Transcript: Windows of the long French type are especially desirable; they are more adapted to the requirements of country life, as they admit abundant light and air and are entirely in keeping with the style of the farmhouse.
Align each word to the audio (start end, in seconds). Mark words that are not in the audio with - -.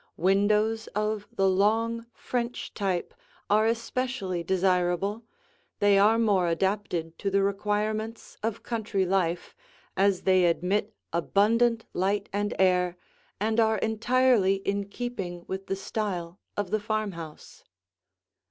Windows 0.17 0.87
of 0.95 1.27
the 1.31 1.47
long 1.47 2.07
French 2.11 2.73
type 2.73 3.13
are 3.51 3.67
especially 3.67 4.43
desirable; 4.43 5.23
they 5.77 5.99
are 5.99 6.17
more 6.17 6.47
adapted 6.47 7.19
to 7.19 7.29
the 7.29 7.43
requirements 7.43 8.35
of 8.41 8.63
country 8.63 9.05
life, 9.05 9.55
as 9.95 10.23
they 10.23 10.45
admit 10.45 10.95
abundant 11.13 11.85
light 11.93 12.29
and 12.33 12.55
air 12.57 12.97
and 13.39 13.59
are 13.59 13.77
entirely 13.77 14.55
in 14.65 14.89
keeping 14.89 15.45
with 15.47 15.67
the 15.67 15.75
style 15.75 16.39
of 16.57 16.71
the 16.71 16.79
farmhouse. 16.79 17.63